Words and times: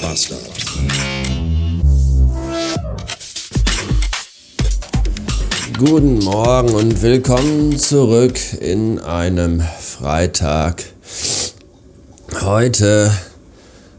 Bastard. 0.00 0.40
Guten 5.78 6.18
Morgen 6.20 6.74
und 6.74 7.02
willkommen 7.02 7.78
zurück 7.78 8.38
in 8.60 8.98
einem 8.98 9.62
Freitag. 9.80 10.84
Heute 12.40 13.12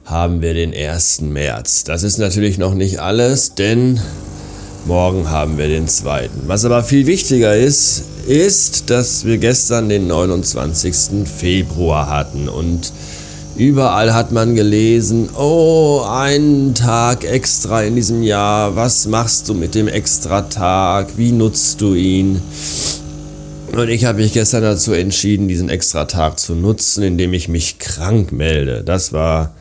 haben 0.05 0.41
wir 0.41 0.53
den 0.53 0.73
1. 0.73 1.21
März. 1.21 1.83
Das 1.83 2.03
ist 2.03 2.17
natürlich 2.17 2.57
noch 2.57 2.73
nicht 2.73 2.99
alles, 2.99 3.55
denn 3.55 3.99
morgen 4.85 5.29
haben 5.29 5.57
wir 5.57 5.67
den 5.67 5.87
2. 5.87 6.29
Was 6.47 6.65
aber 6.65 6.83
viel 6.83 7.05
wichtiger 7.05 7.55
ist, 7.55 8.03
ist, 8.27 8.89
dass 8.89 9.25
wir 9.25 9.37
gestern 9.37 9.89
den 9.89 10.07
29. 10.07 11.27
Februar 11.27 12.09
hatten 12.09 12.49
und 12.49 12.91
Überall 13.57 14.13
hat 14.13 14.31
man 14.31 14.55
gelesen, 14.55 15.29
oh, 15.37 16.01
einen 16.07 16.73
Tag 16.73 17.25
extra 17.25 17.83
in 17.83 17.95
diesem 17.95 18.23
Jahr, 18.23 18.75
was 18.75 19.07
machst 19.07 19.49
du 19.49 19.53
mit 19.53 19.75
dem 19.75 19.87
extra 19.87 20.43
Tag, 20.43 21.17
wie 21.17 21.31
nutzt 21.31 21.81
du 21.81 21.93
ihn? 21.93 22.41
Und 23.73 23.89
ich 23.89 24.05
habe 24.05 24.21
mich 24.21 24.33
gestern 24.33 24.63
dazu 24.63 24.93
entschieden, 24.93 25.47
diesen 25.47 25.69
extra 25.69 26.05
Tag 26.05 26.39
zu 26.39 26.55
nutzen, 26.55 27.03
indem 27.03 27.33
ich 27.33 27.47
mich 27.47 27.77
krank 27.79 28.31
melde. 28.31 28.83
Das 28.83 29.13
war 29.13 29.55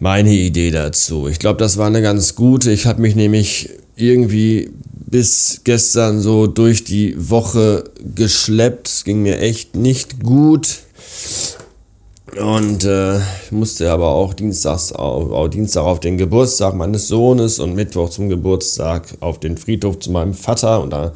meine 0.00 0.32
Idee 0.32 0.70
dazu. 0.70 1.28
Ich 1.28 1.38
glaube, 1.38 1.58
das 1.58 1.76
war 1.76 1.86
eine 1.86 2.02
ganz 2.02 2.34
gute. 2.34 2.70
Ich 2.70 2.86
habe 2.86 3.02
mich 3.02 3.14
nämlich 3.14 3.70
irgendwie 3.96 4.70
bis 4.92 5.62
gestern 5.64 6.20
so 6.20 6.46
durch 6.46 6.84
die 6.84 7.14
Woche 7.16 7.84
geschleppt. 8.14 8.88
Es 8.88 9.04
ging 9.04 9.22
mir 9.22 9.38
echt 9.40 9.76
nicht 9.76 10.22
gut. 10.22 10.78
Und 12.38 12.84
äh, 12.84 13.18
ich 13.18 13.50
musste 13.50 13.90
aber 13.90 14.08
auch 14.10 14.32
Dienstags 14.32 14.92
auf, 14.92 15.32
auch 15.32 15.48
Dienstag 15.48 15.82
auf 15.82 15.98
den 15.98 16.18
Geburtstag 16.18 16.74
meines 16.74 17.08
Sohnes 17.08 17.58
und 17.58 17.74
Mittwoch 17.74 18.10
zum 18.10 18.28
Geburtstag 18.28 19.08
auf 19.20 19.40
den 19.40 19.56
Friedhof 19.56 19.98
zu 19.98 20.12
meinem 20.12 20.34
Vater. 20.34 20.80
Und 20.80 20.90
da, 20.90 21.12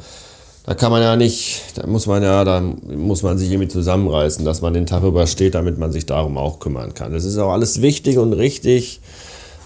da 0.65 0.73
kann 0.73 0.91
man 0.91 1.01
ja 1.01 1.15
nicht, 1.15 1.61
da 1.75 1.87
muss 1.87 2.07
man 2.07 2.23
ja, 2.23 2.43
da 2.43 2.61
muss 2.61 3.23
man 3.23 3.37
sich 3.37 3.51
irgendwie 3.51 3.69
zusammenreißen, 3.69 4.43
dass 4.43 4.61
man 4.61 4.73
den 4.73 4.85
Tag 4.85 5.03
übersteht, 5.03 5.55
damit 5.55 5.77
man 5.77 5.93
sich 5.93 6.05
darum 6.05 6.37
auch 6.37 6.59
kümmern 6.59 6.93
kann. 6.93 7.13
Das 7.13 7.23
ist 7.23 7.37
auch 7.37 7.51
alles 7.51 7.81
wichtig 7.81 8.17
und 8.17 8.33
richtig. 8.33 8.99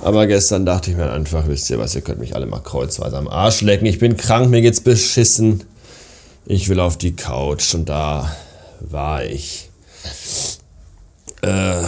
Aber 0.04 0.28
gestern 0.28 0.64
dachte 0.66 0.92
ich 0.92 0.98
mir 0.98 1.12
einfach, 1.12 1.48
wisst 1.48 1.72
ihr 1.72 1.80
was, 1.80 1.96
ihr 1.96 2.02
könnt 2.02 2.20
mich 2.20 2.36
alle 2.36 2.46
mal 2.46 2.60
kreuzweise 2.60 3.18
am 3.18 3.28
Arsch 3.28 3.62
lecken. 3.62 3.88
Ich 3.88 3.98
bin 3.98 4.16
krank, 4.16 4.50
mir 4.50 4.62
geht's 4.62 4.82
beschissen. 4.82 5.64
Ich 6.46 6.70
will 6.70 6.80
auf 6.80 6.98
die 6.98 7.16
Couch 7.16 7.74
und 7.74 7.90
da 7.90 8.32
war 8.80 9.24
ich. 9.24 9.70
Äh, 11.42 11.84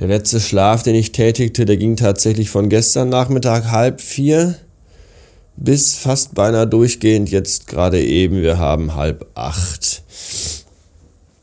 der 0.00 0.08
letzte 0.08 0.40
Schlaf, 0.40 0.82
den 0.82 0.94
ich 0.94 1.12
tätigte, 1.12 1.64
der 1.64 1.76
ging 1.76 1.96
tatsächlich 1.96 2.50
von 2.50 2.68
gestern 2.68 3.08
Nachmittag 3.08 3.70
halb 3.70 4.00
vier 4.00 4.56
bis 5.56 5.96
fast 5.96 6.34
beinahe 6.34 6.66
durchgehend 6.66 7.30
jetzt 7.30 7.66
gerade 7.66 8.02
eben. 8.02 8.42
Wir 8.42 8.58
haben 8.58 8.94
halb 8.94 9.26
acht. 9.34 10.02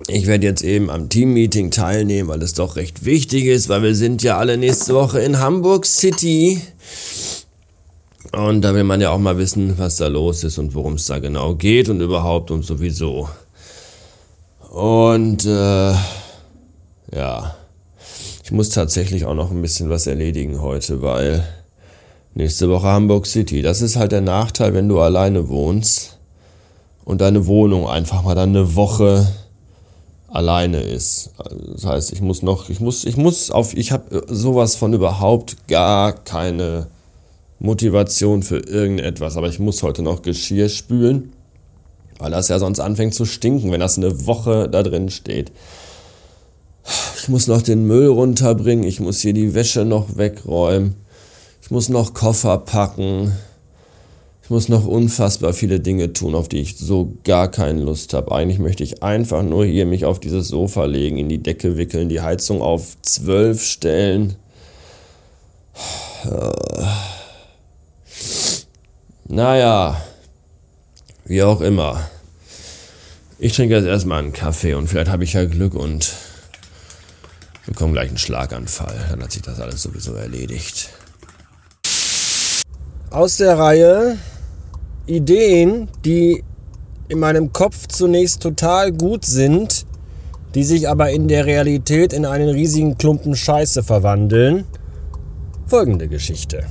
Ich 0.08 0.26
werde 0.26 0.48
jetzt 0.48 0.64
eben 0.64 0.90
am 0.90 1.10
Teammeeting 1.10 1.72
teilnehmen, 1.72 2.30
weil 2.30 2.42
es 2.42 2.54
doch 2.54 2.76
recht 2.76 3.06
wichtig 3.06 3.46
ist, 3.46 3.70
weil 3.70 3.84
wir 3.84 3.96
sind 3.96 4.24
ja 4.24 4.38
alle 4.38 4.58
nächste 4.58 4.96
Woche 4.96 5.20
in 5.20 5.40
Hamburg 5.40 5.86
City. 5.86 6.62
Und 8.32 8.62
da 8.62 8.74
will 8.74 8.84
man 8.84 9.02
ja 9.02 9.12
auch 9.12 9.20
mal 9.20 9.38
wissen, 9.38 9.78
was 9.78 9.98
da 9.98 10.08
los 10.08 10.44
ist 10.44 10.58
und 10.58 10.74
worum 10.74 10.96
es 10.96 11.06
da 11.06 11.20
genau 11.20 11.56
geht 11.56 11.90
und 11.90 12.02
überhaupt 12.02 12.52
und 12.52 12.64
sowieso. 12.64 13.30
Und 14.72 15.46
äh, 15.46 15.94
ja, 17.14 17.56
ich 18.44 18.52
muss 18.52 18.70
tatsächlich 18.70 19.26
auch 19.26 19.36
noch 19.36 19.52
ein 19.52 19.62
bisschen 19.62 19.90
was 19.90 20.08
erledigen 20.08 20.62
heute, 20.62 21.02
weil 21.02 21.44
nächste 22.34 22.70
Woche 22.70 22.88
Hamburg 22.88 23.26
City. 23.26 23.62
Das 23.62 23.82
ist 23.82 23.96
halt 23.96 24.12
der 24.12 24.22
Nachteil, 24.22 24.74
wenn 24.74 24.90
du 24.90 25.00
alleine 25.00 25.50
wohnst 25.50 26.18
und 27.06 27.22
deine 27.22 27.48
Wohnung 27.48 27.88
einfach 27.88 28.24
mal 28.24 28.36
dann 28.36 28.50
eine 28.50 28.76
Woche 28.76 29.28
alleine 30.28 30.82
ist. 30.82 31.32
Das 31.74 31.86
heißt, 31.86 32.14
ich 32.14 32.22
muss 32.22 32.42
noch, 32.42 32.70
ich 32.70 32.80
muss, 32.80 33.06
ich 33.06 33.18
muss 33.18 33.52
auf, 33.52 33.76
ich 33.76 33.92
habe 33.92 34.24
sowas 34.28 34.76
von 34.76 34.94
überhaupt 34.94 35.68
gar 35.68 36.14
keine 36.14 36.88
Motivation 37.60 38.44
für 38.44 38.58
irgendetwas, 38.60 39.38
aber 39.38 39.50
ich 39.50 39.60
muss 39.60 39.84
heute 39.84 40.02
noch 40.02 40.22
Geschirr 40.22 40.70
spülen, 40.70 41.34
weil 42.20 42.32
das 42.32 42.48
ja 42.48 42.60
sonst 42.60 42.80
anfängt 42.80 43.14
zu 43.14 43.26
stinken, 43.26 43.72
wenn 43.72 43.80
das 43.80 43.98
eine 43.98 44.26
Woche 44.28 44.70
da 44.70 44.84
drin 44.84 45.10
steht. 45.10 45.52
Ich 47.18 47.30
muss 47.30 47.48
noch 47.48 47.62
den 47.62 47.86
Müll 47.86 48.08
runterbringen, 48.08 48.84
ich 48.84 49.00
muss 49.00 49.20
hier 49.20 49.34
die 49.34 49.54
Wäsche 49.54 49.86
noch 49.86 50.18
wegräumen, 50.18 50.96
ich 51.62 51.70
muss 51.70 51.90
noch 51.90 52.14
Koffer 52.14 52.58
packen, 52.58 53.34
ich 54.42 54.50
muss 54.50 54.68
noch 54.68 54.88
unfassbar 54.88 55.54
viele 55.54 55.80
Dinge 55.80 56.12
tun, 56.12 56.34
auf 56.34 56.50
die 56.50 56.60
ich 56.60 56.76
so 56.76 57.14
gar 57.24 57.52
keine 57.52 57.84
Lust 57.84 58.16
habe. 58.16 58.32
Eigentlich 58.32 58.58
möchte 58.58 58.84
ich 58.84 59.04
einfach 59.04 59.44
nur 59.44 59.64
hier 59.64 59.86
mich 59.86 60.06
auf 60.06 60.20
dieses 60.20 60.48
Sofa 60.48 60.86
legen, 60.86 61.18
in 61.18 61.30
die 61.30 61.44
Decke 61.44 61.78
wickeln, 61.78 62.10
die 62.10 62.22
Heizung 62.22 62.64
auf 62.64 62.98
12 63.04 63.64
stellen. 63.64 64.36
Naja, 69.28 70.02
wie 71.26 71.44
auch 71.44 71.62
immer. 71.62 72.10
Ich 73.38 73.54
trinke 73.54 73.76
jetzt 73.76 73.86
erstmal 73.86 74.24
einen 74.24 74.34
Kaffee 74.34 74.74
und 74.74 74.88
vielleicht 74.88 75.12
habe 75.12 75.24
ich 75.24 75.34
ja 75.34 75.46
Glück 75.46 75.76
und 75.76 76.12
bekomme 77.70 77.94
gleich 77.94 78.10
einen 78.10 78.18
Schlaganfall. 78.18 78.96
Dann 79.10 79.24
hat 79.24 79.32
sich 79.32 79.42
das 79.42 79.60
alles 79.60 79.82
sowieso 79.82 80.14
erledigt. 80.14 80.90
Aus 83.10 83.38
der 83.38 83.58
Reihe 83.58 84.18
Ideen, 85.06 85.88
die 86.06 86.44
in 87.08 87.20
meinem 87.20 87.52
Kopf 87.52 87.88
zunächst 87.88 88.42
total 88.42 88.92
gut 88.92 89.26
sind, 89.26 89.86
die 90.54 90.64
sich 90.64 90.88
aber 90.88 91.12
in 91.12 91.28
der 91.28 91.46
Realität 91.46 92.14
in 92.14 92.26
einen 92.26 92.50
riesigen 92.50 92.98
Klumpen 92.98 93.36
Scheiße 93.36 93.84
verwandeln. 93.84 94.66
Folgende 95.66 96.08
Geschichte. 96.08 96.66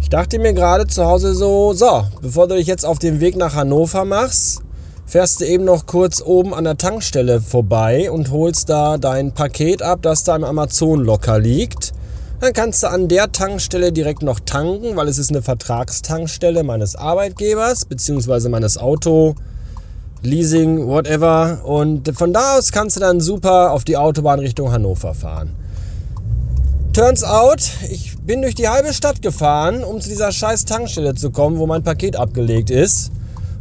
Ich 0.00 0.08
dachte 0.08 0.38
mir 0.38 0.52
gerade 0.52 0.86
zu 0.86 1.04
Hause 1.06 1.34
so, 1.34 1.72
so, 1.72 2.04
bevor 2.20 2.48
du 2.48 2.56
dich 2.56 2.66
jetzt 2.66 2.84
auf 2.84 2.98
den 2.98 3.20
Weg 3.20 3.36
nach 3.36 3.54
Hannover 3.54 4.04
machst, 4.04 4.62
fährst 5.12 5.42
du 5.42 5.44
eben 5.44 5.66
noch 5.66 5.84
kurz 5.84 6.22
oben 6.22 6.54
an 6.54 6.64
der 6.64 6.78
Tankstelle 6.78 7.42
vorbei 7.42 8.10
und 8.10 8.30
holst 8.30 8.70
da 8.70 8.96
dein 8.96 9.32
Paket 9.32 9.82
ab, 9.82 9.98
das 10.00 10.24
da 10.24 10.34
im 10.34 10.42
Amazon-Locker 10.42 11.38
liegt. 11.38 11.92
Dann 12.40 12.54
kannst 12.54 12.82
du 12.82 12.86
an 12.88 13.08
der 13.08 13.30
Tankstelle 13.30 13.92
direkt 13.92 14.22
noch 14.22 14.40
tanken, 14.40 14.96
weil 14.96 15.08
es 15.08 15.18
ist 15.18 15.28
eine 15.28 15.42
Vertragstankstelle 15.42 16.62
meines 16.62 16.96
Arbeitgebers 16.96 17.84
bzw. 17.84 18.48
meines 18.48 18.78
Auto, 18.78 19.34
Leasing, 20.22 20.86
whatever. 20.86 21.60
Und 21.62 22.16
von 22.16 22.32
da 22.32 22.56
aus 22.56 22.72
kannst 22.72 22.96
du 22.96 23.00
dann 23.00 23.20
super 23.20 23.72
auf 23.72 23.84
die 23.84 23.98
Autobahn 23.98 24.38
Richtung 24.38 24.72
Hannover 24.72 25.12
fahren. 25.12 25.54
Turns 26.94 27.22
out, 27.22 27.60
ich 27.90 28.16
bin 28.16 28.40
durch 28.40 28.54
die 28.54 28.70
halbe 28.70 28.94
Stadt 28.94 29.20
gefahren, 29.20 29.84
um 29.84 30.00
zu 30.00 30.08
dieser 30.08 30.32
scheiß 30.32 30.64
Tankstelle 30.64 31.14
zu 31.14 31.30
kommen, 31.30 31.58
wo 31.58 31.66
mein 31.66 31.82
Paket 31.82 32.16
abgelegt 32.16 32.70
ist 32.70 33.10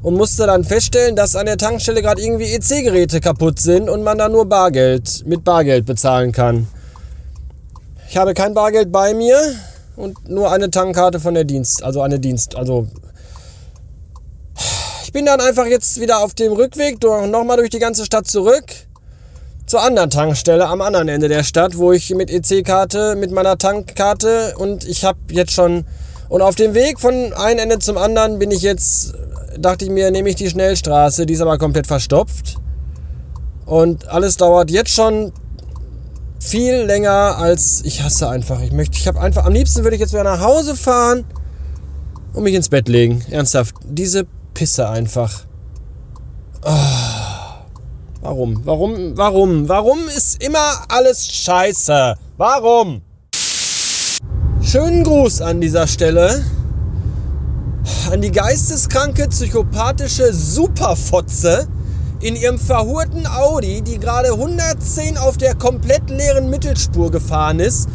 und 0.03 0.15
musste 0.15 0.47
dann 0.47 0.63
feststellen, 0.63 1.15
dass 1.15 1.35
an 1.35 1.45
der 1.45 1.57
Tankstelle 1.57 2.01
gerade 2.01 2.21
irgendwie 2.21 2.53
EC-Geräte 2.53 3.19
kaputt 3.19 3.59
sind 3.59 3.89
und 3.89 4.03
man 4.03 4.17
da 4.17 4.29
nur 4.29 4.45
Bargeld 4.45 5.23
mit 5.25 5.43
Bargeld 5.43 5.85
bezahlen 5.85 6.31
kann. 6.31 6.67
Ich 8.09 8.17
habe 8.17 8.33
kein 8.33 8.53
Bargeld 8.53 8.91
bei 8.91 9.13
mir 9.13 9.37
und 9.95 10.29
nur 10.29 10.51
eine 10.51 10.71
Tankkarte 10.71 11.19
von 11.19 11.33
der 11.33 11.43
Dienst, 11.43 11.83
also 11.83 12.01
eine 12.01 12.19
Dienst, 12.19 12.55
also 12.55 12.87
ich 15.03 15.11
bin 15.11 15.25
dann 15.25 15.41
einfach 15.41 15.65
jetzt 15.65 15.99
wieder 15.99 16.19
auf 16.19 16.33
dem 16.33 16.53
Rückweg 16.53 17.03
nochmal 17.03 17.57
durch 17.57 17.69
die 17.69 17.79
ganze 17.79 18.05
Stadt 18.05 18.27
zurück 18.27 18.63
zur 19.65 19.81
anderen 19.81 20.09
Tankstelle 20.09 20.67
am 20.67 20.81
anderen 20.81 21.09
Ende 21.09 21.27
der 21.27 21.43
Stadt, 21.43 21.77
wo 21.77 21.91
ich 21.91 22.09
mit 22.15 22.29
EC-Karte, 22.29 23.15
mit 23.15 23.31
meiner 23.31 23.57
Tankkarte 23.57 24.55
und 24.57 24.85
ich 24.85 25.05
habe 25.05 25.19
jetzt 25.29 25.51
schon 25.51 25.85
und 26.29 26.41
auf 26.41 26.55
dem 26.55 26.73
Weg 26.73 26.99
von 26.99 27.33
einem 27.33 27.59
Ende 27.59 27.79
zum 27.79 27.97
anderen 27.97 28.39
bin 28.39 28.51
ich 28.51 28.61
jetzt 28.61 29.13
dachte 29.57 29.85
ich 29.85 29.91
mir, 29.91 30.11
nehme 30.11 30.29
ich 30.29 30.35
die 30.35 30.49
Schnellstraße, 30.49 31.25
die 31.25 31.33
ist 31.33 31.41
aber 31.41 31.57
komplett 31.57 31.87
verstopft. 31.87 32.57
Und 33.65 34.07
alles 34.07 34.37
dauert 34.37 34.71
jetzt 34.71 34.91
schon 34.91 35.31
viel 36.39 36.83
länger 36.83 37.37
als 37.37 37.81
ich 37.85 38.01
hasse 38.01 38.27
einfach. 38.27 38.61
Ich 38.61 38.71
möchte, 38.71 38.97
ich 38.97 39.07
habe 39.07 39.21
einfach, 39.21 39.45
am 39.45 39.53
liebsten 39.53 39.83
würde 39.83 39.95
ich 39.95 40.01
jetzt 40.01 40.13
wieder 40.13 40.23
nach 40.23 40.41
Hause 40.41 40.75
fahren 40.75 41.23
und 42.33 42.43
mich 42.43 42.55
ins 42.55 42.69
Bett 42.69 42.89
legen. 42.89 43.23
Ernsthaft, 43.29 43.75
diese 43.85 44.25
Pisse 44.53 44.89
einfach. 44.89 45.45
Oh. 46.63 46.69
Warum? 48.21 48.61
Warum? 48.65 49.17
Warum? 49.17 49.67
Warum 49.67 49.99
ist 50.15 50.43
immer 50.43 50.83
alles 50.89 51.25
scheiße? 51.25 52.15
Warum? 52.37 53.01
Schönen 54.61 55.03
Gruß 55.03 55.41
an 55.41 55.59
dieser 55.59 55.87
Stelle 55.87 56.45
an 58.11 58.19
die 58.19 58.31
geisteskranke, 58.31 59.29
psychopathische 59.29 60.33
Superfotze 60.33 61.65
in 62.19 62.35
ihrem 62.35 62.59
verhurten 62.59 63.25
Audi, 63.25 63.81
die 63.83 63.99
gerade 63.99 64.33
110 64.33 65.17
auf 65.17 65.37
der 65.37 65.55
komplett 65.55 66.09
leeren 66.09 66.49
Mittelspur 66.49 67.09
gefahren 67.09 67.61
ist 67.61 67.87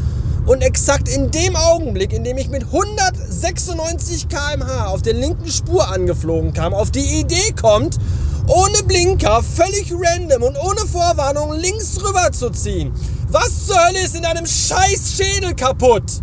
Und 0.46 0.62
exakt 0.62 1.10
in 1.10 1.30
dem 1.30 1.54
Augenblick, 1.54 2.14
in 2.14 2.24
dem 2.24 2.38
ich 2.38 2.48
mit 2.48 2.64
196 2.64 4.28
km/h 4.28 4.86
auf 4.86 5.02
der 5.02 5.12
linken 5.12 5.50
Spur 5.50 5.86
angeflogen 5.92 6.54
kam, 6.54 6.72
auf 6.72 6.90
die 6.90 7.20
Idee 7.20 7.52
kommt, 7.60 7.98
ohne 8.46 8.82
Blinker, 8.84 9.42
völlig 9.42 9.92
random 9.92 10.44
und 10.44 10.56
ohne 10.56 10.80
Vorwarnung 10.90 11.52
links 11.52 11.98
rüber 12.02 12.32
zu 12.32 12.48
ziehen. 12.50 12.92
Was 13.28 13.66
zur 13.66 13.76
Hölle 13.86 14.02
ist 14.02 14.16
in 14.16 14.24
einem 14.24 14.46
scheiß 14.46 15.14
Schädel 15.14 15.54
kaputt? 15.54 16.22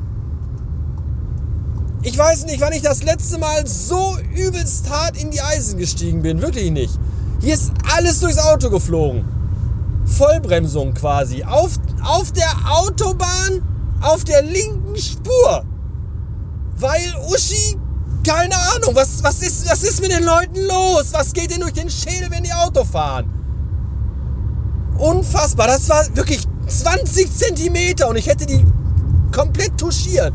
Ich 2.05 2.17
weiß 2.17 2.45
nicht, 2.45 2.59
wann 2.59 2.73
ich 2.73 2.81
das 2.81 3.01
letzte 3.03 3.37
Mal 3.37 3.65
so 3.65 4.17
übelst 4.35 4.89
hart 4.89 5.15
in 5.15 5.31
die 5.31 5.41
Eisen 5.41 5.77
gestiegen 5.77 6.21
bin. 6.21 6.41
Wirklich 6.41 6.69
nicht. 6.69 6.99
Hier 7.39 7.53
ist 7.53 7.71
alles 7.95 8.19
durchs 8.19 8.39
Auto 8.39 8.69
geflogen. 8.69 9.23
Vollbremsung 10.05 10.93
quasi. 10.93 11.45
Auf, 11.45 11.79
auf 12.03 12.33
der 12.33 12.51
Autobahn, 12.69 13.61
auf 14.01 14.25
der 14.25 14.41
linken 14.41 14.97
Spur. 14.97 15.63
Weil 16.75 17.15
Uschi, 17.29 17.77
keine 18.27 18.55
Ahnung, 18.75 18.95
was, 18.95 19.23
was, 19.23 19.41
ist, 19.41 19.69
was 19.71 19.83
ist 19.83 20.01
mit 20.01 20.11
den 20.11 20.23
Leuten 20.23 20.59
los? 20.59 21.05
Was 21.13 21.31
geht 21.31 21.51
denn 21.51 21.61
durch 21.61 21.73
den 21.73 21.89
Schädel, 21.89 22.29
wenn 22.31 22.43
die 22.43 22.53
Auto 22.53 22.83
fahren? 22.83 23.29
Unfassbar. 24.97 25.67
Das 25.67 25.87
war 25.87 26.03
wirklich 26.17 26.43
20 26.67 27.33
Zentimeter 27.33 28.09
und 28.09 28.17
ich 28.17 28.27
hätte 28.27 28.45
die 28.45 28.65
komplett 29.31 29.77
touchiert. 29.77 30.33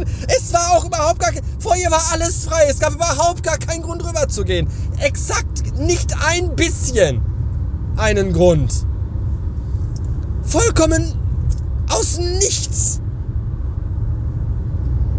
Nicht. 0.00 0.12
Es 0.28 0.52
war 0.52 0.72
auch 0.72 0.84
überhaupt 0.84 1.20
gar 1.20 1.32
kein. 1.32 1.42
Vorher 1.58 1.90
war 1.90 2.02
alles 2.12 2.44
frei. 2.44 2.66
Es 2.68 2.78
gab 2.78 2.94
überhaupt 2.94 3.42
gar 3.42 3.58
keinen 3.58 3.82
Grund 3.82 4.04
rüber 4.04 4.28
zu 4.28 4.44
gehen. 4.44 4.68
Exakt 4.98 5.78
nicht 5.78 6.14
ein 6.26 6.54
bisschen 6.56 7.22
einen 7.96 8.32
Grund. 8.32 8.86
Vollkommen 10.42 11.14
aus 11.88 12.18
nichts. 12.18 13.00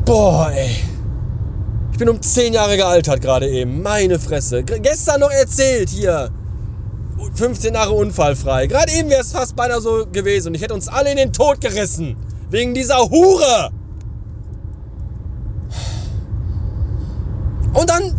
Boah, 0.06 0.52
ey. 0.52 0.76
Ich 1.92 1.98
bin 1.98 2.10
um 2.10 2.22
10 2.22 2.54
Jahre 2.54 2.76
gealtert 2.78 3.22
gerade 3.22 3.50
eben. 3.50 3.82
Meine 3.82 4.20
Fresse. 4.20 4.64
Gestern 4.64 5.20
noch 5.22 5.32
erzählt 5.32 5.90
hier. 5.90 6.32
15 7.36 7.74
Jahre 7.74 7.92
unfallfrei. 7.92 8.68
Gerade 8.68 8.92
eben 8.94 9.10
wäre 9.10 9.22
es 9.22 9.32
fast 9.32 9.56
beinahe 9.56 9.82
so 9.82 10.06
gewesen 10.12 10.50
und 10.50 10.56
ich 10.56 10.62
hätte 10.62 10.74
uns 10.74 10.88
alle 10.88 11.12
in 11.12 11.18
den 11.18 11.34
Tod 11.34 11.62
gerissen. 11.62 12.18
Wegen 12.50 12.74
dieser 12.74 13.10
Hure. 13.10 13.72
Und 17.74 17.90
dann 17.90 18.16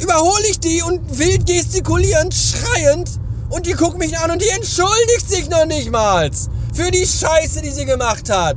überhole 0.00 0.46
ich 0.48 0.58
die 0.60 0.82
und 0.82 1.18
wild 1.18 1.46
gestikulierend, 1.46 2.34
schreiend. 2.34 3.10
Und 3.50 3.66
die 3.66 3.72
guckt 3.72 3.98
mich 3.98 4.16
an 4.18 4.30
und 4.30 4.40
die 4.40 4.48
entschuldigt 4.48 5.28
sich 5.28 5.48
noch 5.48 5.66
nicht 5.66 5.90
mal 5.90 6.30
für 6.72 6.90
die 6.90 7.06
Scheiße, 7.06 7.62
die 7.62 7.70
sie 7.70 7.84
gemacht 7.84 8.30
hat. 8.30 8.56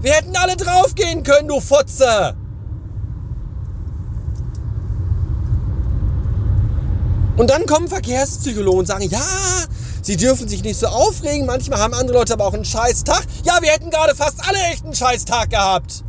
Wir 0.00 0.12
hätten 0.12 0.36
alle 0.36 0.56
draufgehen 0.56 1.22
können, 1.22 1.48
du 1.48 1.60
Fotze. 1.60 2.34
Und 7.36 7.50
dann 7.50 7.66
kommen 7.66 7.88
Verkehrspsychologen 7.88 8.80
und 8.80 8.86
sagen, 8.86 9.08
ja, 9.08 9.20
sie 10.02 10.16
dürfen 10.16 10.48
sich 10.48 10.64
nicht 10.64 10.78
so 10.80 10.88
aufregen. 10.88 11.46
Manchmal 11.46 11.78
haben 11.78 11.94
andere 11.94 12.18
Leute 12.18 12.32
aber 12.32 12.46
auch 12.46 12.54
einen 12.54 12.64
scheiß 12.64 13.04
Tag. 13.04 13.24
Ja, 13.44 13.58
wir 13.60 13.70
hätten 13.70 13.90
gerade 13.90 14.16
fast 14.16 14.46
alle 14.48 14.58
echt 14.72 14.84
einen 14.84 14.94
scheiß 14.94 15.24
Tag 15.24 15.50
gehabt. 15.50 16.04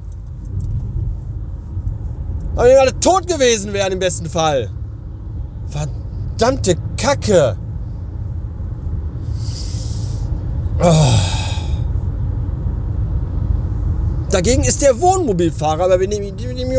Aber 2.60 2.68
wir 2.68 2.76
gerade 2.76 3.00
tot 3.00 3.26
gewesen 3.26 3.72
wären 3.72 3.94
im 3.94 4.00
besten 4.00 4.30
Fall. 4.30 4.70
Verdammte 5.70 6.76
Kacke. 6.98 7.56
Oh. 10.84 10.94
Dagegen 14.30 14.66
ist 14.66 14.82
der 14.82 15.00
Wohnmobilfahrer, 15.00 15.86
aber 15.86 16.02
wenn 16.02 16.12
ich 16.12 16.20
mich 16.20 16.34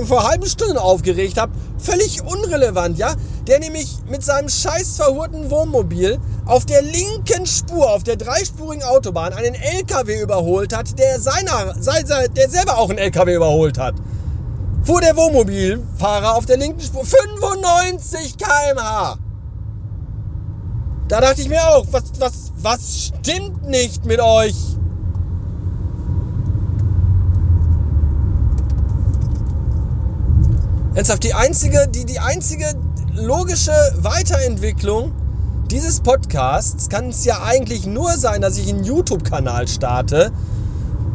vor 0.06 0.28
halben 0.28 0.44
Stunde 0.44 0.82
aufgeregt 0.82 1.38
habe, 1.38 1.52
völlig 1.78 2.20
unrelevant, 2.24 2.98
ja? 2.98 3.14
Der 3.46 3.58
nämlich 3.58 4.00
mit 4.06 4.22
seinem 4.22 4.50
scheiß 4.50 4.96
verhurten 4.96 5.50
Wohnmobil 5.50 6.18
auf 6.44 6.66
der 6.66 6.82
linken 6.82 7.46
Spur, 7.46 7.90
auf 7.90 8.02
der 8.02 8.16
dreispurigen 8.16 8.84
Autobahn, 8.84 9.32
einen 9.32 9.54
LKW 9.54 10.20
überholt 10.20 10.76
hat, 10.76 10.98
der 10.98 11.18
seiner, 11.18 11.72
der 12.36 12.50
selber 12.50 12.76
auch 12.76 12.90
einen 12.90 12.98
LKW 12.98 13.34
überholt 13.34 13.78
hat. 13.78 13.94
Fuhr 14.90 15.00
der 15.00 15.16
Wohnmobilfahrer 15.16 16.34
auf 16.34 16.46
der 16.46 16.56
linken 16.56 16.80
Spur 16.80 17.04
95 17.04 18.36
km/h. 18.36 19.18
Da 21.06 21.20
dachte 21.20 21.42
ich 21.42 21.48
mir 21.48 21.62
auch, 21.62 21.86
was, 21.92 22.02
was, 22.18 22.52
was 22.60 23.04
stimmt 23.04 23.68
nicht 23.68 24.04
mit 24.04 24.18
euch? 24.18 24.56
Ernsthaft, 30.96 31.22
die 31.22 31.34
einzige, 31.34 31.86
die, 31.86 32.04
die 32.04 32.18
einzige 32.18 32.74
logische 33.14 33.70
Weiterentwicklung 33.98 35.12
dieses 35.70 36.00
Podcasts 36.00 36.88
kann 36.88 37.10
es 37.10 37.24
ja 37.24 37.44
eigentlich 37.44 37.86
nur 37.86 38.10
sein, 38.16 38.40
dass 38.40 38.58
ich 38.58 38.68
einen 38.68 38.82
YouTube-Kanal 38.82 39.68
starte, 39.68 40.32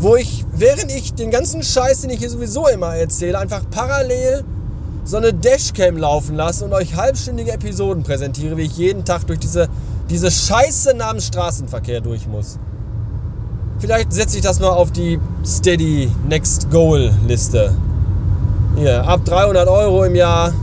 wo 0.06 0.16
ich, 0.16 0.46
während 0.54 0.92
ich 0.92 1.16
den 1.16 1.32
ganzen 1.32 1.64
Scheiß, 1.64 2.02
den 2.02 2.12
ich 2.12 2.20
hier 2.20 2.30
sowieso 2.30 2.68
immer 2.68 2.96
erzähle, 2.96 3.40
einfach 3.40 3.64
parallel 3.72 4.44
so 5.04 5.18
eine 5.18 5.34
Dashcam 5.34 5.98
laufen 5.98 6.36
lasse 6.36 6.64
und 6.64 6.74
euch 6.74 6.96
halbstündige 6.96 7.54
Episoden 7.54 8.04
präsentiere, 8.04 8.56
wie 8.56 8.64
ich 8.66 8.78
jeden 8.78 9.04
Tag 9.04 9.26
durch 9.26 9.40
diese, 9.40 9.68
diese 10.12 10.30
Scheiße 10.30 10.96
namens 10.96 11.26
Straßenverkehr 11.26 12.02
durch 12.02 12.28
muss. 12.28 12.60
Vielleicht 13.80 14.14
setze 14.14 14.38
ich 14.38 14.44
das 14.44 14.60
mal 14.60 14.70
auf 14.70 14.92
die 14.92 15.20
Steady 15.44 16.12
Next 16.30 16.70
Goal 16.70 17.12
Liste. 17.28 17.76
Hier, 18.78 19.08
ab 19.08 19.26
300 19.26 19.68
Euro 19.68 20.04
im 20.04 20.14
Jahr, 20.14 20.54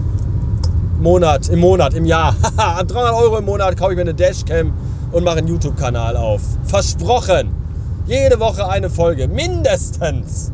Monat, 1.01 1.49
im 1.49 1.59
Monat, 1.59 1.95
im 1.95 2.05
Jahr. 2.05 2.37
ab 2.57 2.87
300 2.87 3.13
Euro 3.15 3.39
im 3.39 3.45
Monat 3.45 3.77
kaufe 3.77 3.91
ich 3.91 3.97
mir 3.97 4.03
eine 4.03 4.15
Dashcam 4.15 4.73
und 5.11 5.25
mache 5.25 5.39
einen 5.39 5.49
YouTube-Kanal 5.49 6.17
auf. 6.17 6.43
Versprochen. 6.63 7.62
Jede 8.07 8.41
Woche 8.41 8.69
eine 8.69 8.91
Folge, 8.91 9.29
mindestens. 9.29 10.51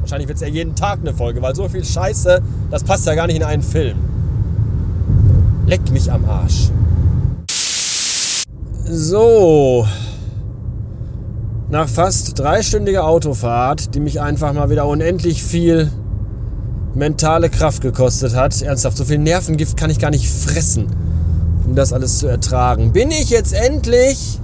Wahrscheinlich 0.00 0.28
wird 0.28 0.36
es 0.36 0.42
ja 0.42 0.48
jeden 0.48 0.76
Tag 0.76 1.00
eine 1.00 1.12
Folge, 1.12 1.42
weil 1.42 1.54
so 1.54 1.68
viel 1.68 1.84
Scheiße, 1.84 2.40
das 2.70 2.84
passt 2.84 3.06
ja 3.06 3.14
gar 3.14 3.26
nicht 3.26 3.36
in 3.36 3.42
einen 3.42 3.62
Film. 3.62 3.96
Leck 5.66 5.90
mich 5.90 6.10
am 6.12 6.24
Arsch. 6.24 6.70
So. 8.84 9.86
Nach 11.70 11.88
fast 11.88 12.38
dreistündiger 12.38 13.04
Autofahrt, 13.04 13.94
die 13.94 14.00
mich 14.00 14.20
einfach 14.20 14.52
mal 14.52 14.70
wieder 14.70 14.86
unendlich 14.86 15.42
viel 15.42 15.90
mentale 16.94 17.48
Kraft 17.48 17.80
gekostet 17.80 18.36
hat. 18.36 18.60
Ernsthaft, 18.62 18.96
so 18.96 19.04
viel 19.04 19.18
Nervengift 19.18 19.76
kann 19.76 19.90
ich 19.90 19.98
gar 19.98 20.10
nicht 20.10 20.28
fressen, 20.28 20.86
um 21.66 21.74
das 21.74 21.92
alles 21.92 22.18
zu 22.18 22.26
ertragen. 22.26 22.92
Bin 22.92 23.10
ich 23.10 23.30
jetzt 23.30 23.54
endlich 23.54 24.38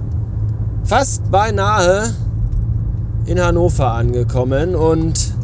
fast 0.84 1.30
beinahe 1.30 2.14
in 3.28 3.44
Hannover 3.44 3.92
angekommen 3.92 4.74
und 4.74 5.34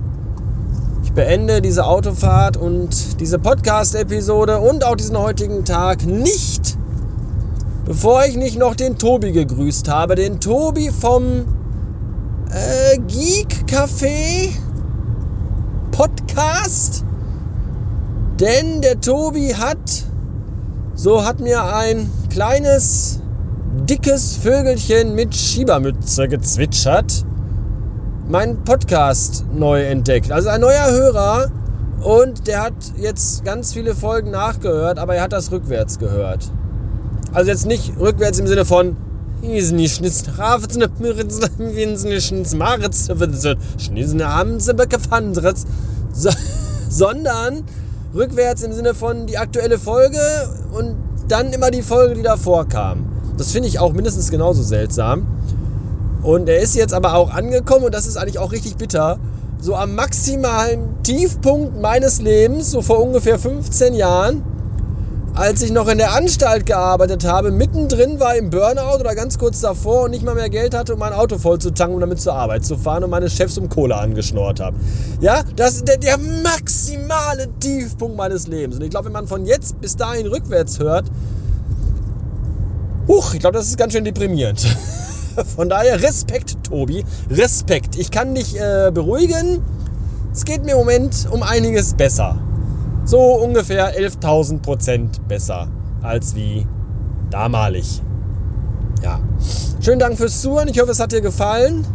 ich 1.02 1.12
beende 1.12 1.60
diese 1.60 1.84
Autofahrt 1.84 2.56
und 2.56 3.20
diese 3.20 3.38
Podcast-Episode 3.38 4.58
und 4.58 4.86
auch 4.86 4.96
diesen 4.96 5.18
heutigen 5.18 5.66
Tag 5.66 6.06
nicht, 6.06 6.78
bevor 7.84 8.24
ich 8.24 8.36
nicht 8.36 8.58
noch 8.58 8.74
den 8.74 8.96
Tobi 8.96 9.32
gegrüßt 9.32 9.90
habe. 9.90 10.14
Den 10.14 10.40
Tobi 10.40 10.90
vom 10.98 11.44
äh, 12.50 12.98
Geek 13.06 13.66
Café 13.66 14.48
Podcast. 15.90 17.04
Denn 18.40 18.80
der 18.80 18.98
Tobi 18.98 19.54
hat, 19.54 20.04
so 20.94 21.22
hat 21.22 21.38
mir 21.38 21.62
ein 21.76 22.10
kleines, 22.30 23.20
dickes 23.86 24.38
Vögelchen 24.38 25.14
mit 25.14 25.34
Schiebermütze 25.34 26.28
gezwitschert, 26.28 27.26
meinen 28.28 28.64
Podcast 28.64 29.44
neu 29.54 29.82
entdeckt. 29.82 30.32
Also 30.32 30.48
ein 30.48 30.60
neuer 30.60 30.90
Hörer 30.90 31.50
und 32.02 32.46
der 32.46 32.62
hat 32.62 32.74
jetzt 32.96 33.44
ganz 33.44 33.72
viele 33.72 33.94
Folgen 33.94 34.30
nachgehört, 34.30 34.98
aber 34.98 35.14
er 35.14 35.22
hat 35.22 35.32
das 35.32 35.52
rückwärts 35.52 35.98
gehört. 35.98 36.50
Also 37.32 37.50
jetzt 37.50 37.66
nicht 37.66 37.98
rückwärts 37.98 38.38
im 38.38 38.46
Sinne 38.46 38.64
von 38.64 38.96
sondern 46.88 47.64
rückwärts 48.14 48.62
im 48.62 48.72
Sinne 48.72 48.94
von 48.94 49.26
die 49.26 49.36
aktuelle 49.36 49.78
Folge 49.78 50.18
und 50.72 50.96
dann 51.28 51.52
immer 51.52 51.70
die 51.70 51.82
Folge, 51.82 52.14
die 52.14 52.22
davor 52.22 52.68
kam. 52.68 53.06
Das 53.36 53.50
finde 53.50 53.68
ich 53.68 53.80
auch 53.80 53.92
mindestens 53.92 54.30
genauso 54.30 54.62
seltsam. 54.62 55.26
Und 56.24 56.48
er 56.48 56.58
ist 56.58 56.74
jetzt 56.74 56.94
aber 56.94 57.14
auch 57.14 57.32
angekommen 57.32 57.84
und 57.84 57.94
das 57.94 58.06
ist 58.06 58.16
eigentlich 58.16 58.38
auch 58.38 58.50
richtig 58.50 58.76
bitter. 58.76 59.18
So 59.60 59.76
am 59.76 59.94
maximalen 59.94 61.02
Tiefpunkt 61.02 61.80
meines 61.80 62.20
Lebens, 62.20 62.70
so 62.70 62.80
vor 62.80 63.02
ungefähr 63.02 63.38
15 63.38 63.92
Jahren, 63.92 64.42
als 65.34 65.60
ich 65.62 65.70
noch 65.70 65.88
in 65.88 65.98
der 65.98 66.14
Anstalt 66.14 66.64
gearbeitet 66.64 67.24
habe, 67.24 67.50
mittendrin 67.50 68.20
war 68.20 68.36
im 68.36 68.48
Burnout 68.50 69.00
oder 69.00 69.14
ganz 69.14 69.36
kurz 69.36 69.60
davor 69.60 70.04
und 70.04 70.12
nicht 70.12 70.24
mal 70.24 70.34
mehr 70.34 70.48
Geld 70.48 70.74
hatte, 70.74 70.94
um 70.94 71.00
mein 71.00 71.12
Auto 71.12 71.38
voll 71.38 71.58
zu 71.58 71.72
tanken, 71.72 71.96
um 71.96 72.00
damit 72.00 72.20
zur 72.20 72.34
Arbeit 72.34 72.64
zu 72.64 72.78
fahren 72.78 73.04
und 73.04 73.10
meine 73.10 73.28
Chefs 73.28 73.58
um 73.58 73.68
Kohle 73.68 73.96
angeschnort 73.96 74.60
habe. 74.60 74.76
Ja, 75.20 75.42
das 75.56 75.76
ist 75.76 75.88
der, 75.88 75.98
der 75.98 76.16
maximale 76.18 77.48
Tiefpunkt 77.60 78.16
meines 78.16 78.46
Lebens. 78.46 78.76
Und 78.76 78.82
ich 78.82 78.90
glaube, 78.90 79.06
wenn 79.06 79.12
man 79.12 79.26
von 79.26 79.44
jetzt 79.44 79.78
bis 79.80 79.96
dahin 79.96 80.26
rückwärts 80.26 80.78
hört, 80.78 81.06
huch, 83.08 83.34
ich 83.34 83.40
glaube, 83.40 83.58
das 83.58 83.66
ist 83.66 83.76
ganz 83.76 83.92
schön 83.92 84.04
deprimierend. 84.04 84.64
Von 85.56 85.68
daher 85.68 86.02
Respekt, 86.02 86.56
Tobi. 86.64 87.04
Respekt. 87.30 87.96
Ich 87.96 88.10
kann 88.10 88.34
dich 88.34 88.58
äh, 88.58 88.90
beruhigen. 88.92 89.62
Es 90.32 90.44
geht 90.44 90.64
mir 90.64 90.72
im 90.72 90.78
Moment 90.78 91.28
um 91.30 91.42
einiges 91.42 91.94
besser. 91.94 92.38
So 93.04 93.20
ungefähr 93.20 93.98
11.000 93.98 94.60
Prozent 94.60 95.28
besser 95.28 95.68
als 96.02 96.34
wie 96.34 96.66
damalig. 97.30 98.02
Ja. 99.02 99.20
Schönen 99.80 99.98
Dank 99.98 100.16
fürs 100.16 100.40
Zuhören. 100.40 100.68
Ich 100.68 100.80
hoffe, 100.80 100.92
es 100.92 101.00
hat 101.00 101.12
dir 101.12 101.20
gefallen. 101.20 101.86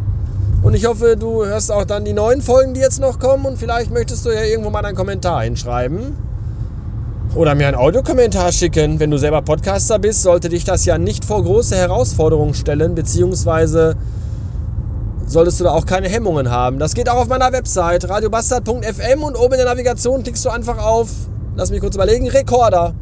Und 0.62 0.74
ich 0.74 0.86
hoffe, 0.86 1.16
du 1.18 1.46
hörst 1.46 1.72
auch 1.72 1.86
dann 1.86 2.06
die 2.06 2.14
neuen 2.14 2.42
Folgen, 2.42 2.74
die 2.74 2.82
jetzt 2.82 3.00
noch 3.00 3.20
kommen. 3.20 3.46
Und 3.46 3.58
vielleicht 3.58 3.92
möchtest 3.92 4.26
du 4.26 4.30
ja 4.30 4.44
irgendwo 4.44 4.70
mal 4.70 4.86
einen 4.86 4.96
Kommentar 4.96 5.44
hinschreiben. 5.44 6.29
Oder 7.36 7.54
mir 7.54 7.68
einen 7.68 7.78
Audiokommentar 7.78 8.52
schicken. 8.52 9.00
Wenn 9.00 9.12
du 9.12 9.18
selber 9.18 9.44
Podcaster 9.44 10.00
bist, 10.00 10.24
sollte 10.24 10.50
dich 10.50 10.64
das 10.64 10.86
ja 10.86 10.98
nicht 10.98 11.26
vor 11.26 11.44
große 11.44 11.76
Herausforderungen 11.76 12.56
stellen, 12.56 12.96
beziehungsweise 12.96 13.96
solltest 15.28 15.60
du 15.60 15.66
da 15.66 15.72
auch 15.72 15.86
keine 15.86 16.10
Hemmungen 16.10 16.50
haben. 16.50 16.80
Das 16.80 16.96
geht 16.96 17.08
auch 17.08 17.18
auf 17.18 17.28
meiner 17.28 17.52
Website 17.54 18.10
radiobastard.fm 18.10 19.24
und 19.24 19.36
oben 19.36 19.54
in 19.54 19.60
der 19.60 19.68
Navigation 19.68 20.24
klickst 20.24 20.44
du 20.44 20.50
einfach 20.50 20.84
auf, 20.84 21.10
lass 21.56 21.70
mich 21.70 21.82
kurz 21.82 21.96
überlegen, 21.96 22.28
Rekorder. 22.28 22.96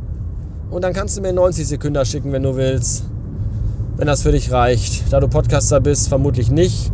Und 0.69 0.83
dann 0.83 0.91
kannst 0.91 1.17
du 1.17 1.21
mir 1.21 1.31
90 1.31 1.65
Sekunden 1.65 2.05
schicken, 2.05 2.33
wenn 2.33 2.43
du 2.43 2.57
willst. 2.57 3.05
Wenn 3.95 4.07
das 4.07 4.23
für 4.23 4.33
dich 4.33 4.51
reicht. 4.51 5.11
Da 5.11 5.21
du 5.21 5.29
Podcaster 5.29 5.79
bist, 5.79 6.09
vermutlich 6.09 6.51
nicht. 6.51 6.91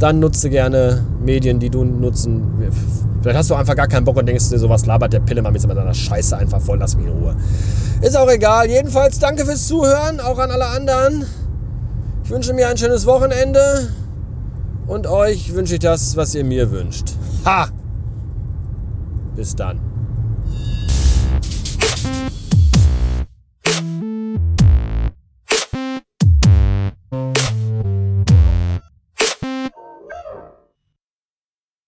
Dann 0.00 0.18
nutze 0.18 0.50
gerne 0.50 1.04
Medien, 1.24 1.60
die 1.60 1.70
du 1.70 1.84
nutzen. 1.84 2.42
Vielleicht 3.22 3.38
hast 3.38 3.50
du 3.50 3.54
einfach 3.54 3.76
gar 3.76 3.86
keinen 3.86 4.04
Bock 4.04 4.16
und 4.16 4.26
denkst 4.26 4.48
dir, 4.50 4.58
sowas 4.58 4.84
labert 4.84 5.12
der 5.12 5.20
Pille 5.20 5.42
mal 5.42 5.52
mit 5.52 5.60
seiner 5.60 5.94
Scheiße 5.94 6.36
einfach 6.36 6.60
voll, 6.60 6.78
lass 6.78 6.96
mich 6.96 7.06
in 7.06 7.12
Ruhe. 7.12 7.36
Ist 8.00 8.16
auch 8.16 8.28
egal. 8.28 8.68
Jedenfalls 8.68 9.20
danke 9.20 9.44
fürs 9.44 9.68
Zuhören, 9.68 10.18
auch 10.18 10.38
an 10.38 10.50
alle 10.50 10.66
anderen. 10.66 11.24
Ich 12.24 12.30
wünsche 12.30 12.52
mir 12.52 12.68
ein 12.68 12.76
schönes 12.76 13.06
Wochenende. 13.06 13.90
Und 14.88 15.06
euch 15.06 15.54
wünsche 15.54 15.74
ich 15.74 15.80
das, 15.80 16.16
was 16.16 16.34
ihr 16.34 16.44
mir 16.44 16.72
wünscht. 16.72 17.12
Ha! 17.44 17.68
Bis 19.36 19.54
dann. 19.54 19.91